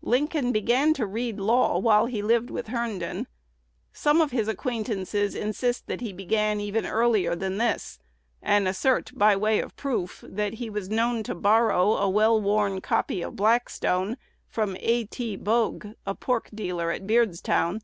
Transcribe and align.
Lincoln 0.00 0.52
began 0.52 0.94
to 0.94 1.04
read 1.04 1.38
law 1.38 1.78
while 1.78 2.06
he 2.06 2.22
lived 2.22 2.48
with 2.48 2.68
Herndon. 2.68 3.26
Some 3.92 4.22
of 4.22 4.30
his 4.30 4.48
acquaintances 4.48 5.34
insist 5.34 5.86
that 5.86 6.00
he 6.00 6.14
began 6.14 6.60
even 6.60 6.86
earlier 6.86 7.36
than 7.36 7.58
this, 7.58 7.98
and 8.40 8.66
assert, 8.66 9.12
by 9.14 9.36
way 9.36 9.60
of 9.60 9.76
proof, 9.76 10.24
that 10.26 10.54
he 10.54 10.70
was 10.70 10.88
known 10.88 11.22
to 11.24 11.34
borrow 11.34 11.92
a 11.96 12.08
well 12.08 12.40
worn 12.40 12.80
copy 12.80 13.20
of 13.20 13.36
Blackstone 13.36 14.16
from 14.48 14.78
A. 14.80 15.04
T. 15.04 15.36
Bogue, 15.36 15.88
a 16.06 16.14
pork 16.14 16.48
dealer 16.54 16.90
at 16.90 17.06
Beardstown. 17.06 17.82